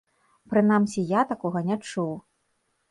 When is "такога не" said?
1.33-1.77